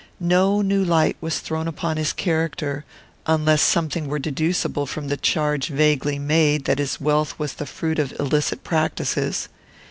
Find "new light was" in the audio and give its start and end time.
0.63-1.41